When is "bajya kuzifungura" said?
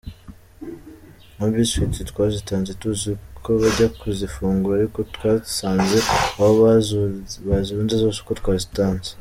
3.61-4.73